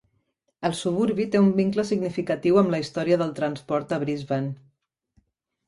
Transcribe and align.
El 0.69 0.73
suburbi 0.79 1.27
té 1.35 1.41
un 1.47 1.51
vincle 1.59 1.85
significatiu 1.91 2.59
amb 2.63 2.73
la 2.77 2.81
història 2.87 3.21
del 3.25 3.37
transport 3.43 3.97
a 3.99 4.03
Brisbane. 4.07 4.53